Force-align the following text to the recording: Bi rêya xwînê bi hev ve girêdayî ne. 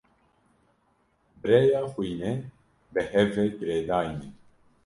Bi 1.39 1.45
rêya 1.51 1.81
xwînê 1.91 2.31
bi 2.93 3.01
hev 3.11 3.29
ve 3.35 3.45
girêdayî 3.59 4.13
ne. 4.19 4.27